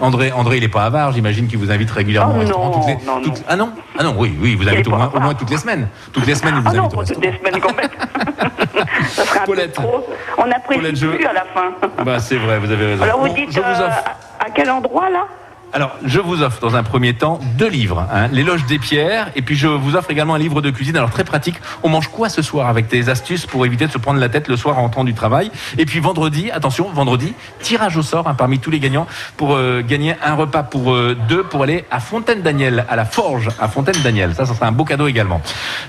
André, 0.00 0.32
André, 0.32 0.56
il 0.56 0.64
est 0.64 0.68
pas 0.68 0.84
avare, 0.84 1.12
j'imagine 1.12 1.46
qu'il 1.46 1.58
vous 1.58 1.70
invite 1.70 1.90
régulièrement 1.90 2.32
Oh 2.34 2.36
au 2.36 2.40
restaurant. 2.40 2.64
non, 2.64 2.72
toutes 2.72 2.86
les- 2.86 3.06
non, 3.06 3.20
toutes- 3.22 3.36
non. 3.38 3.44
Ah 3.48 3.56
non? 3.56 3.72
Ah 3.98 4.02
non, 4.02 4.14
oui, 4.18 4.34
oui, 4.40 4.52
il 4.52 4.56
vous 4.56 4.66
invite 4.68 4.86
au 4.88 4.90
moins, 4.96 5.10
au 5.14 5.20
moins 5.20 5.34
toutes 5.34 5.50
les 5.50 5.58
semaines. 5.58 5.88
Toutes 6.12 6.26
les 6.26 6.34
semaines, 6.34 6.54
il 6.56 6.62
vous 6.62 6.70
Ah 6.70 6.76
non, 6.76 6.86
au 6.86 7.04
toutes 7.04 7.22
les 7.24 7.36
semaines 7.36 7.60
quand 7.60 7.76
même. 7.76 7.88
ça 9.10 9.24
serait 9.26 9.40
un 9.40 9.44
Paulette. 9.44 9.74
peu 9.76 9.82
trop. 9.82 10.06
On 10.38 10.46
n'apprécie 10.46 10.80
Paulette, 10.80 10.96
je- 10.96 11.06
plus 11.06 11.26
à 11.26 11.32
la 11.34 11.44
fin. 11.54 11.72
Bah 12.02 12.18
c'est 12.18 12.36
vrai, 12.38 12.58
vous 12.58 12.70
avez 12.72 12.86
raison. 12.86 13.02
Alors 13.04 13.20
vous 13.20 13.26
Bon, 13.28 13.34
dites 13.34 13.52
je 13.52 13.60
vous 13.60 13.66
euh, 13.66 13.86
offre. 13.88 14.04
à 14.40 14.50
quel 14.54 14.70
endroit 14.70 15.10
là? 15.10 15.26
Alors, 15.72 15.92
je 16.04 16.18
vous 16.18 16.42
offre 16.42 16.60
dans 16.60 16.74
un 16.74 16.82
premier 16.82 17.14
temps 17.14 17.38
deux 17.56 17.68
livres, 17.68 18.04
hein, 18.12 18.26
L'éloge 18.32 18.66
des 18.66 18.80
pierres, 18.80 19.30
et 19.36 19.42
puis 19.42 19.54
je 19.54 19.68
vous 19.68 19.94
offre 19.94 20.10
également 20.10 20.34
un 20.34 20.38
livre 20.38 20.60
de 20.60 20.70
cuisine. 20.70 20.96
Alors 20.96 21.10
très 21.10 21.22
pratique. 21.22 21.54
On 21.84 21.88
mange 21.88 22.08
quoi 22.08 22.28
ce 22.28 22.42
soir 22.42 22.66
avec 22.66 22.88
des 22.88 23.08
astuces 23.08 23.46
pour 23.46 23.64
éviter 23.64 23.86
de 23.86 23.92
se 23.92 23.98
prendre 23.98 24.18
la 24.18 24.28
tête 24.28 24.48
le 24.48 24.56
soir 24.56 24.78
en 24.78 24.82
rentrant 24.82 25.04
du 25.04 25.14
travail? 25.14 25.52
Et 25.78 25.86
puis 25.86 26.00
vendredi, 26.00 26.50
attention, 26.50 26.88
vendredi, 26.92 27.34
tirage 27.60 27.96
au 27.96 28.02
sort 28.02 28.26
hein, 28.26 28.34
parmi 28.34 28.58
tous 28.58 28.70
les 28.70 28.80
gagnants 28.80 29.06
pour 29.36 29.54
euh, 29.54 29.82
gagner 29.86 30.16
un 30.24 30.34
repas 30.34 30.64
pour 30.64 30.92
euh, 30.92 31.16
deux 31.28 31.44
pour 31.44 31.62
aller 31.62 31.84
à 31.92 32.00
Fontaine-Daniel, 32.00 32.84
à 32.88 32.96
la 32.96 33.04
Forge 33.04 33.48
à 33.60 33.68
Fontaine-Daniel. 33.68 34.34
Ça, 34.34 34.46
ça 34.46 34.54
sera 34.54 34.66
un 34.66 34.72
beau 34.72 34.84
cadeau 34.84 35.06
également. 35.06 35.40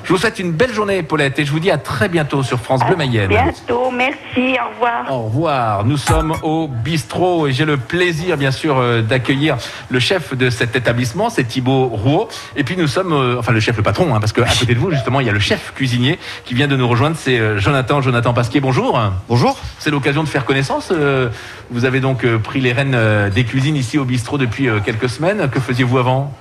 Je 0.03 0.13
vous 0.13 0.19
souhaite 0.19 0.37
une 0.37 0.51
belle 0.51 0.73
journée, 0.73 1.01
Paulette, 1.01 1.39
et 1.39 1.45
je 1.45 1.51
vous 1.51 1.59
dis 1.59 1.71
à 1.71 1.79
très 1.79 2.07
bientôt 2.07 2.43
sur 2.43 2.59
France 2.59 2.81
Bleu 2.85 2.93
À 2.93 2.97
Mayenne. 2.97 3.29
Bientôt, 3.29 3.89
merci, 3.89 4.57
au 4.63 4.69
revoir. 4.73 5.11
Au 5.11 5.23
revoir. 5.23 5.85
Nous 5.85 5.97
sommes 5.97 6.35
au 6.43 6.67
bistrot 6.67 7.47
et 7.47 7.51
j'ai 7.51 7.65
le 7.65 7.77
plaisir, 7.77 8.37
bien 8.37 8.51
sûr, 8.51 8.77
euh, 8.77 9.01
d'accueillir 9.01 9.57
le 9.89 9.99
chef 9.99 10.35
de 10.35 10.49
cet 10.49 10.75
établissement, 10.75 11.29
c'est 11.29 11.43
Thibaut 11.43 11.85
Rouault. 11.87 12.27
Et 12.55 12.63
puis 12.63 12.75
nous 12.77 12.87
sommes, 12.87 13.13
euh, 13.13 13.37
enfin 13.39 13.51
le 13.51 13.59
chef, 13.59 13.77
le 13.77 13.83
patron, 13.83 14.13
hein, 14.15 14.19
parce 14.19 14.33
qu'à 14.33 14.43
côté 14.45 14.73
de 14.73 14.79
vous, 14.79 14.91
justement, 14.91 15.19
il 15.19 15.27
y 15.27 15.29
a 15.29 15.33
le 15.33 15.39
chef 15.39 15.73
cuisinier 15.75 16.19
qui 16.45 16.53
vient 16.53 16.67
de 16.67 16.75
nous 16.75 16.87
rejoindre, 16.87 17.15
c'est 17.19 17.39
euh, 17.39 17.57
Jonathan, 17.59 18.01
Jonathan 18.01 18.33
Pasquier. 18.33 18.59
Bonjour. 18.61 18.99
Bonjour. 19.29 19.57
C'est 19.79 19.91
l'occasion 19.91 20.23
de 20.23 20.29
faire 20.29 20.45
connaissance. 20.45 20.89
euh, 20.91 21.29
Vous 21.71 21.85
avez 21.85 21.99
donc 21.99 22.25
pris 22.37 22.61
les 22.61 22.73
rênes 22.73 22.97
des 23.33 23.43
cuisines 23.45 23.75
ici 23.75 23.97
au 23.97 24.05
bistrot 24.05 24.37
depuis 24.37 24.67
quelques 24.85 25.09
semaines. 25.09 25.49
Que 25.49 25.59
faisiez-vous 25.59 25.97
avant? 25.97 26.33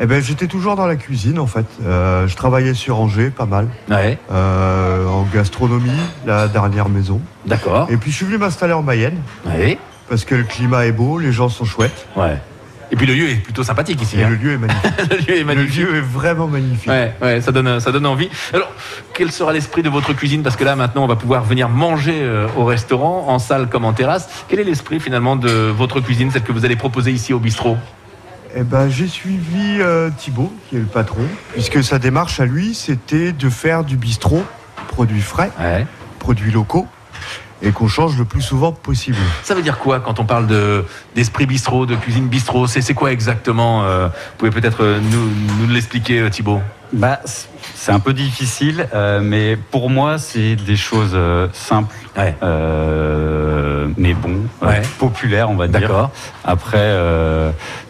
Eh 0.00 0.06
ben, 0.06 0.22
j'étais 0.22 0.46
toujours 0.46 0.76
dans 0.76 0.86
la 0.86 0.94
cuisine 0.94 1.40
en 1.40 1.48
fait. 1.48 1.66
Euh, 1.84 2.28
je 2.28 2.36
travaillais 2.36 2.74
sur 2.74 3.00
Angers, 3.00 3.30
pas 3.30 3.46
mal, 3.46 3.66
Ouais, 3.90 4.16
euh, 4.30 5.04
en 5.08 5.22
gastronomie, 5.34 5.90
la 6.24 6.46
dernière 6.46 6.88
maison. 6.88 7.20
d'accord. 7.46 7.88
Et 7.90 7.96
puis 7.96 8.12
je 8.12 8.16
suis 8.18 8.24
venu 8.26 8.38
m'installer 8.38 8.74
en 8.74 8.82
Mayenne 8.82 9.16
Ouais, 9.44 9.76
parce 10.08 10.24
que 10.24 10.36
le 10.36 10.44
climat 10.44 10.86
est 10.86 10.92
beau, 10.92 11.18
les 11.18 11.32
gens 11.32 11.48
sont 11.48 11.64
chouettes 11.64 12.06
ouais. 12.14 12.38
Et 12.90 12.96
puis 12.96 13.06
le 13.06 13.14
lieu 13.14 13.28
est 13.28 13.34
plutôt 13.36 13.62
sympathique 13.62 14.00
ici. 14.00 14.20
hein. 14.22 14.30
le 14.30 14.36
lieu 14.36 14.52
est 14.52 14.58
magnifique. 14.58 14.82
Le 15.10 15.16
lieu 15.18 15.34
est 15.36 15.38
le 15.40 15.44
magnifique. 15.44 15.78
lieu 15.88 15.96
est 15.96 16.00
vraiment 16.00 16.46
magnifique. 16.46 16.88
Ouais, 16.88 17.14
ouais, 17.20 17.40
ça 17.42 17.52
donne, 17.52 17.80
ça 17.80 17.92
donne 17.92 18.06
envie. 18.06 18.30
Alors, 18.54 18.72
quel 19.14 19.30
sera 19.30 19.52
l'esprit 19.52 19.82
de 19.82 19.90
votre 19.90 20.12
cuisine? 20.14 20.42
Parce 20.42 20.56
que 20.56 20.64
là, 20.64 20.74
maintenant, 20.76 21.04
on 21.04 21.06
va 21.06 21.16
pouvoir 21.16 21.44
venir 21.44 21.68
manger 21.68 22.14
euh, 22.22 22.46
au 22.56 22.64
restaurant, 22.64 23.26
en 23.28 23.38
salle 23.38 23.68
comme 23.68 23.84
en 23.84 23.92
terrasse. 23.92 24.28
Quel 24.48 24.60
est 24.60 24.64
l'esprit 24.64 25.00
finalement 25.00 25.36
de 25.36 25.50
votre 25.50 26.00
cuisine, 26.00 26.30
celle 26.30 26.42
que 26.42 26.52
vous 26.52 26.64
allez 26.64 26.76
proposer 26.76 27.12
ici 27.12 27.32
au 27.34 27.38
bistrot? 27.38 27.76
Eh 28.56 28.62
ben, 28.62 28.88
j'ai 28.88 29.06
suivi 29.08 29.78
euh, 29.80 30.08
Thibaut, 30.16 30.50
qui 30.70 30.76
est 30.76 30.80
le 30.80 30.86
patron, 30.86 31.20
puisque 31.52 31.84
sa 31.84 31.98
démarche 31.98 32.40
à 32.40 32.46
lui, 32.46 32.72
c'était 32.74 33.32
de 33.32 33.50
faire 33.50 33.84
du 33.84 33.96
bistrot, 33.98 34.42
produits 34.88 35.20
frais, 35.20 35.50
Ouais. 35.60 35.86
produits 36.18 36.50
locaux, 36.50 36.86
et 37.62 37.72
qu'on 37.72 37.88
change 37.88 38.16
le 38.16 38.24
plus 38.24 38.42
souvent 38.42 38.72
possible. 38.72 39.16
Ça 39.42 39.54
veut 39.54 39.62
dire 39.62 39.78
quoi 39.78 40.00
quand 40.00 40.20
on 40.20 40.24
parle 40.24 40.46
de 40.46 40.84
d'esprit 41.14 41.46
bistrot, 41.46 41.86
de 41.86 41.96
cuisine 41.96 42.28
bistrot? 42.28 42.66
C'est 42.66 42.94
quoi 42.94 43.12
exactement 43.12 43.84
euh, 43.84 44.08
Vous 44.08 44.12
pouvez 44.38 44.50
peut-être 44.50 44.82
euh, 44.82 45.00
nous, 45.00 45.30
nous 45.60 45.72
l'expliquer, 45.72 46.20
euh, 46.20 46.30
Thibaut 46.30 46.60
Bah, 46.92 47.20
c'est 47.74 47.92
un 47.92 48.00
peu 48.00 48.14
difficile, 48.14 48.88
euh, 48.94 49.20
mais 49.22 49.56
pour 49.56 49.90
moi, 49.90 50.16
c'est 50.18 50.56
des 50.56 50.76
choses 50.76 51.12
euh, 51.14 51.48
simples, 51.52 51.94
Ouais. 52.16 52.34
euh, 52.42 53.88
mais 53.98 54.14
bon, 54.14 54.40
Ouais. 54.62 54.80
populaires, 54.98 55.50
on 55.50 55.54
va 55.56 55.68
dire. 55.68 56.08
Après, 56.44 56.96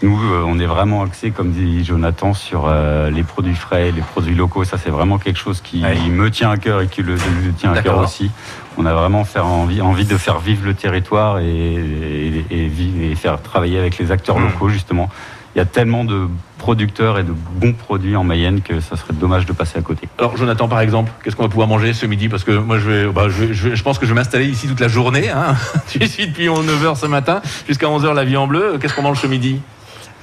nous, 0.02 0.18
on 0.46 0.58
est 0.58 0.66
vraiment 0.66 1.02
axé, 1.04 1.30
comme 1.30 1.52
dit 1.52 1.84
Jonathan, 1.84 2.34
sur 2.34 2.68
les 3.10 3.22
produits 3.22 3.54
frais, 3.54 3.92
les 3.92 4.02
produits 4.02 4.34
locaux. 4.34 4.64
Ça, 4.64 4.76
c'est 4.82 4.90
vraiment 4.90 5.18
quelque 5.18 5.38
chose 5.38 5.60
qui 5.60 5.82
Ouais. 5.82 5.96
me 6.10 6.30
tient 6.30 6.50
à 6.50 6.56
cœur 6.56 6.80
et 6.80 6.88
qui 6.88 7.02
le, 7.02 7.14
le 7.14 7.52
tient 7.56 7.72
à 7.72 7.80
cœur 7.82 7.98
aussi. 7.98 8.30
On 8.76 8.86
a 8.86 8.94
vraiment 8.94 9.24
faire 9.24 9.46
envie, 9.46 9.80
envie 9.80 10.04
de 10.04 10.16
faire 10.16 10.38
vivre 10.38 10.64
le 10.64 10.74
territoire 10.74 11.38
et, 11.38 11.46
et, 12.50 12.70
et 13.10 13.14
faire 13.16 13.40
travailler 13.42 13.78
avec 13.78 13.98
les 13.98 14.10
acteurs 14.12 14.38
Mm. 14.38 14.44
locaux, 14.44 14.68
justement. 14.68 15.08
Il 15.54 15.58
y 15.58 15.60
a 15.62 15.64
tellement 15.64 16.04
de 16.04 16.28
producteurs 16.58 17.18
et 17.18 17.22
de 17.24 17.32
bons 17.32 17.72
produits 17.72 18.14
en 18.16 18.22
Mayenne 18.24 18.60
que 18.60 18.80
ça 18.80 18.96
serait 18.96 19.14
dommage 19.14 19.46
de 19.46 19.52
passer 19.52 19.78
à 19.78 19.82
côté. 19.82 20.08
Alors, 20.18 20.36
Jonathan, 20.36 20.68
par 20.68 20.80
exemple, 20.80 21.10
qu'est-ce 21.24 21.34
qu'on 21.36 21.44
va 21.44 21.48
pouvoir 21.48 21.68
manger 21.68 21.94
ce 21.94 22.06
midi? 22.06 22.28
Parce 22.28 22.44
que 22.44 22.52
moi, 22.52 22.78
je, 22.78 22.88
vais, 22.90 23.06
bah, 23.12 23.28
je, 23.28 23.82
pense 23.82 23.98
que 23.98 24.04
je 24.06 24.10
vais 24.12 24.16
m'installer 24.20 24.46
ici 24.46 24.68
toute 24.68 24.80
la 24.80 24.88
journée. 24.88 25.30
Hein. 25.30 25.54
Je 26.00 26.04
suis 26.06 26.26
depuis 26.28 26.46
9h 26.48 26.96
ce 26.96 27.06
matin 27.06 27.40
jusqu'à 27.66 27.86
11h 27.86 28.12
la 28.14 28.24
vie 28.24 28.36
en 28.36 28.46
bleu. 28.46 28.78
Qu'est-ce 28.80 28.94
qu'on 28.94 29.02
mange 29.02 29.20
ce 29.20 29.26
midi? 29.26 29.60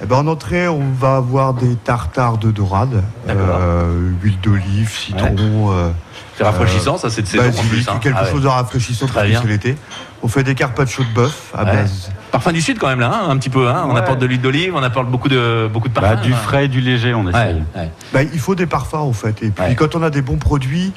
Eh 0.02 0.06
ben, 0.06 0.16
en 0.16 0.26
entrée, 0.26 0.68
on 0.68 0.82
va 0.98 1.16
avoir 1.16 1.54
des 1.54 1.74
tartares 1.74 2.36
de 2.38 2.50
dorade, 2.50 3.02
euh, 3.28 4.10
huile 4.22 4.38
d'olive, 4.42 4.90
citron, 4.90 5.70
euh, 5.72 5.88
C'est 6.36 6.44
rafraîchissant, 6.44 6.98
ça, 6.98 7.08
c'est 7.08 7.22
de 7.22 7.26
saison 7.26 7.44
en 7.44 7.46
basilic, 7.46 7.70
plus. 7.70 7.88
hein. 7.88 7.98
quelque 8.02 8.16
Ah 8.20 8.24
ouais. 8.24 8.30
chose 8.30 8.42
de 8.42 8.48
rafraîchissant 8.48 9.06
Très 9.06 9.14
parce 9.14 9.26
que 9.26 9.30
bien. 9.30 9.40
c'est 9.42 9.48
l'été. 9.48 9.76
On 10.22 10.28
fait 10.28 10.42
des 10.44 10.54
carpaccio 10.54 11.02
de 11.02 11.14
bœuf 11.14 11.50
à 11.54 11.64
Ouais. 11.64 11.72
base. 11.72 12.10
Parfum 12.36 12.52
du 12.52 12.60
Sud 12.60 12.78
quand 12.78 12.88
même 12.88 13.00
là, 13.00 13.10
hein, 13.14 13.30
un 13.30 13.38
petit 13.38 13.48
peu. 13.48 13.66
Hein. 13.66 13.86
On 13.88 13.94
Ouais. 13.94 13.98
apporte 14.00 14.18
de 14.18 14.26
l'huile 14.26 14.42
d'olive, 14.42 14.74
on 14.76 14.82
apporte 14.82 15.08
beaucoup 15.08 15.30
de, 15.30 15.70
beaucoup 15.72 15.88
de 15.88 15.94
parfums. 15.94 16.16
Bah, 16.16 16.20
du 16.20 16.34
hein. 16.34 16.36
frais 16.36 16.66
et 16.66 16.68
du 16.68 16.82
léger, 16.82 17.14
on 17.14 17.26
essaye. 17.26 17.54
Ouais, 17.54 17.62
ouais. 17.80 17.90
Bah, 18.12 18.22
il 18.24 18.38
faut 18.38 18.54
des 18.54 18.66
parfums 18.66 18.96
en 18.96 19.14
fait. 19.14 19.42
Et 19.42 19.48
puis 19.48 19.64
Ouais. 19.64 19.74
quand 19.74 19.94
on 19.94 20.02
a 20.02 20.10
des 20.10 20.20
bons 20.20 20.36
produits, 20.36 20.92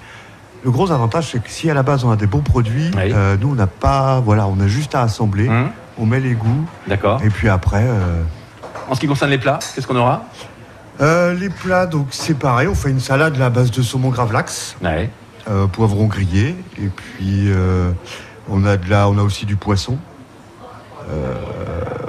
le 0.66 0.70
gros 0.72 0.92
avantage 0.92 1.30
c'est 1.32 1.42
que 1.42 1.50
si 1.50 1.70
à 1.72 1.74
la 1.74 1.82
base 1.82 2.04
on 2.04 2.12
a 2.12 2.18
des 2.18 2.28
bons 2.28 2.42
produits, 2.42 2.92
Oui. 2.94 3.14
euh, 3.16 3.38
nous 3.40 3.52
on 3.52 3.56
n'a 3.56 3.68
pas, 3.68 4.20
voilà, 4.20 4.48
on 4.48 4.60
a 4.60 4.68
juste 4.68 4.96
à 4.96 5.02
assembler, 5.04 5.48
Hum, 5.48 5.70
on 5.98 6.06
met 6.06 6.20
les 6.20 6.34
goûts 6.34 6.66
D'accord. 6.88 7.22
et 7.24 7.30
puis 7.30 7.48
après. 7.48 7.86
euh, 7.88 8.22
En 8.90 8.96
ce 8.96 9.00
qui 9.00 9.08
concerne 9.08 9.32
les 9.32 9.38
plats, 9.38 9.60
qu'est-ce 9.74 9.88
qu'on 9.88 9.96
aura? 9.96 10.24
Euh, 11.00 11.34
les 11.36 11.50
plats, 11.50 11.86
donc 11.86 12.08
c'est 12.12 12.38
pareil, 12.38 12.68
on 12.68 12.76
fait 12.76 12.90
une 12.90 13.00
salade 13.00 13.38
là, 13.38 13.46
à 13.46 13.50
base 13.50 13.72
de 13.72 13.82
saumon 13.82 14.10
gravlax, 14.10 14.76
Ouais. 14.84 15.10
euh, 15.50 15.68
poivron 15.68 16.08
grillé, 16.08 16.54
et 16.78 16.90
puis 16.90 17.46
euh, 17.48 17.92
on 18.50 18.66
a 18.66 18.76
de 18.76 18.90
la, 18.90 19.08
on 19.08 19.18
a 19.18 19.22
aussi 19.22 19.46
du 19.46 19.56
poisson. 19.56 19.98
Euh, 21.12 21.34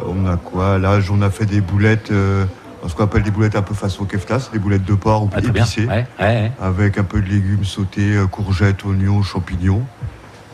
on 0.06 0.26
a 0.26 0.36
quoi? 0.36 0.78
Là, 0.78 0.98
on 1.10 1.22
a 1.22 1.30
fait 1.30 1.46
des 1.46 1.60
boulettes, 1.60 2.10
euh, 2.10 2.44
ce 2.86 2.94
qu'on 2.94 3.04
appelle 3.04 3.22
des 3.22 3.30
boulettes 3.30 3.56
un 3.56 3.62
peu 3.62 3.74
façon 3.74 4.04
keftas, 4.04 4.50
des 4.52 4.58
boulettes 4.58 4.84
de 4.84 4.94
porc 4.94 5.24
ou 5.24 5.30
Ah, 5.34 5.38
épicées. 5.38 5.86
Ouais, 5.86 6.06
ouais. 6.18 6.52
avec 6.60 6.98
un 6.98 7.04
peu 7.04 7.20
de 7.20 7.28
légumes 7.28 7.64
sautés, 7.64 8.16
euh, 8.16 8.26
courgettes, 8.26 8.84
oignons, 8.84 9.22
champignons. 9.22 9.82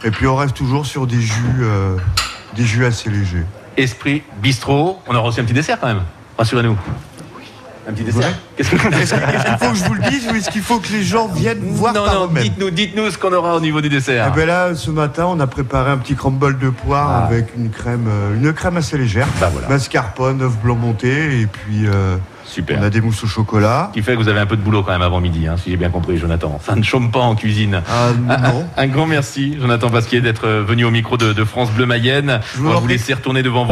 Et 0.04 0.10
puis 0.10 0.26
on 0.26 0.36
reste 0.36 0.54
toujours 0.56 0.86
sur 0.86 1.06
des 1.06 1.20
jus, 1.20 1.42
euh, 1.60 1.96
des 2.54 2.64
jus 2.64 2.84
assez 2.84 3.10
légers. 3.10 3.44
Esprit 3.76 4.22
bistrot. 4.40 5.00
On 5.08 5.14
aura 5.14 5.28
aussi 5.28 5.40
un 5.40 5.44
petit 5.44 5.52
dessert 5.54 5.80
quand 5.80 5.88
même. 5.88 6.02
Rassurez-nous. 6.38 6.76
Un 7.88 7.92
petit 7.92 8.04
dessert. 8.04 8.32
Qu'est-ce 8.56 8.70
que 8.70 8.76
Est-ce 8.76 9.14
qu'il 9.14 9.22
est-ce 9.22 9.44
qu'il 9.44 9.58
faut 9.58 9.70
que 9.70 9.76
je 9.78 9.84
vous 9.84 9.94
le 9.94 10.10
dise 10.10 10.28
ou 10.30 10.34
est-ce 10.34 10.50
qu'il 10.50 10.62
faut 10.62 10.78
que 10.80 10.88
les 10.92 11.02
gens 11.04 11.28
viennent 11.28 11.60
voir 11.62 11.94
Non, 11.94 12.04
par 12.04 12.14
non, 12.14 12.24
eux-mêmes 12.26 12.42
dites-nous, 12.42 12.70
dites-nous 12.70 13.10
ce 13.10 13.18
qu'on 13.18 13.32
aura 13.32 13.54
au 13.54 13.60
niveau 13.60 13.80
du 13.80 13.88
dessert. 13.88 14.30
Eh 14.32 14.36
ben 14.36 14.46
là, 14.46 14.74
ce 14.74 14.90
matin, 14.90 15.26
on 15.28 15.38
a 15.40 15.46
préparé 15.46 15.90
un 15.92 15.98
petit 15.98 16.14
crumble 16.16 16.58
de 16.58 16.70
poire 16.70 17.08
Ah. 17.10 17.26
avec 17.26 17.54
une 17.56 17.70
crème, 17.70 18.06
euh, 18.08 18.34
une 18.34 18.52
crème 18.52 18.76
assez 18.76 18.98
légère. 18.98 19.28
Bah 19.40 19.50
voilà. 19.52 19.68
Mascarpone, 19.68 20.42
œuf 20.42 20.56
blanc 20.62 20.74
monté, 20.74 21.40
et 21.42 21.46
puis 21.46 21.86
euh, 21.86 22.16
Super. 22.44 22.78
on 22.80 22.82
a 22.84 22.90
des 22.90 23.00
mousses 23.00 23.22
au 23.22 23.26
chocolat. 23.28 23.90
Ce 23.92 23.98
qui 23.98 24.04
fait 24.04 24.12
que 24.14 24.18
vous 24.18 24.28
avez 24.28 24.40
un 24.40 24.46
peu 24.46 24.56
de 24.56 24.62
boulot 24.62 24.82
quand 24.82 24.92
même 24.92 25.02
avant 25.02 25.20
midi, 25.20 25.46
hein, 25.46 25.56
si 25.62 25.70
j'ai 25.70 25.76
bien 25.76 25.90
compris, 25.90 26.16
Jonathan. 26.18 26.58
Ça 26.64 26.74
ne 26.74 26.82
chôme 26.82 27.10
pas 27.12 27.20
en 27.20 27.34
cuisine. 27.36 27.82
Ah 27.88 28.08
Un- 28.28 28.36
non. 28.52 28.66
Un, 28.76 28.86
grand 28.88 29.06
merci, 29.06 29.56
Jonathan 29.60 29.90
Pasquier, 29.90 30.20
d'être 30.20 30.48
venu 30.48 30.84
au 30.84 30.90
micro 30.90 31.16
de, 31.16 31.32
de 31.32 31.44
France 31.44 31.70
Bleu 31.70 31.86
Mayenne. 31.86 32.40
Je 32.54 32.60
vous 32.60 32.70
vous 32.72 32.78
prie. 32.80 32.88
laisser 32.94 33.14
retourner 33.14 33.42
devant 33.42 33.64